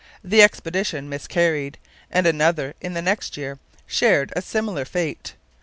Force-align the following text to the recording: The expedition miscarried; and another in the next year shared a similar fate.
The 0.23 0.41
expedition 0.41 1.09
miscarried; 1.09 1.77
and 2.09 2.25
another 2.25 2.73
in 2.81 2.95
the 2.95 3.03
next 3.03 3.37
year 3.37 3.59
shared 3.85 4.33
a 4.35 4.41
similar 4.41 4.83
fate. 4.83 5.35